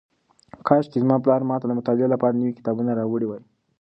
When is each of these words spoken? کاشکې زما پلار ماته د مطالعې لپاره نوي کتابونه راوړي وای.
کاشکې 0.67 0.97
زما 1.03 1.17
پلار 1.23 1.41
ماته 1.49 1.65
د 1.67 1.71
مطالعې 1.79 2.07
لپاره 2.13 2.37
نوي 2.39 2.53
کتابونه 2.59 2.91
راوړي 2.99 3.25
وای. 3.27 3.41